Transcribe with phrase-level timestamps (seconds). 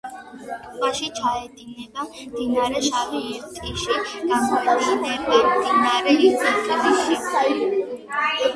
[0.75, 3.99] ტბაში ჩაედინება მდინარე შავი ირტიში,
[4.31, 7.23] გამოედინება მდინარე ირტიში.